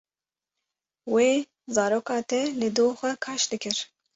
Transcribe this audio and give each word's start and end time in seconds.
Wê 1.13 1.27
zaroka 1.75 2.17
te 2.29 2.39
li 2.59 2.69
du 2.77 2.85
xwe 2.99 3.11
kaş 3.23 3.41
dikir. 3.51 3.77